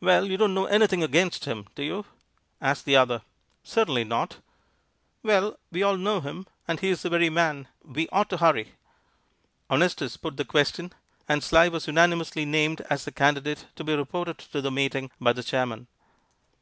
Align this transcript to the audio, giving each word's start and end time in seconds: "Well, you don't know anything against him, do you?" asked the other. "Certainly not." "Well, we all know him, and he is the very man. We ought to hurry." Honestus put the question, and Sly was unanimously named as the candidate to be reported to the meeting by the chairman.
"Well, 0.00 0.24
you 0.24 0.38
don't 0.38 0.54
know 0.54 0.64
anything 0.64 1.02
against 1.02 1.44
him, 1.44 1.66
do 1.74 1.82
you?" 1.82 2.06
asked 2.62 2.86
the 2.86 2.96
other. 2.96 3.20
"Certainly 3.62 4.04
not." 4.04 4.36
"Well, 5.22 5.58
we 5.70 5.82
all 5.82 5.98
know 5.98 6.22
him, 6.22 6.46
and 6.66 6.80
he 6.80 6.88
is 6.88 7.02
the 7.02 7.10
very 7.10 7.28
man. 7.28 7.68
We 7.84 8.08
ought 8.08 8.30
to 8.30 8.38
hurry." 8.38 8.72
Honestus 9.68 10.16
put 10.16 10.38
the 10.38 10.46
question, 10.46 10.94
and 11.28 11.44
Sly 11.44 11.68
was 11.68 11.86
unanimously 11.86 12.46
named 12.46 12.80
as 12.88 13.04
the 13.04 13.12
candidate 13.12 13.66
to 13.76 13.84
be 13.84 13.94
reported 13.94 14.38
to 14.38 14.62
the 14.62 14.70
meeting 14.70 15.10
by 15.20 15.34
the 15.34 15.42
chairman. 15.42 15.88